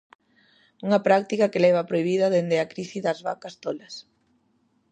Unha 0.85 1.03
práctica 1.07 1.51
que 1.51 1.63
leva 1.65 1.87
prohibida 1.89 2.31
dende 2.35 2.57
a 2.59 2.69
crise 2.71 2.97
das 3.05 3.19
vacas 3.27 3.55
tolas. 3.63 3.95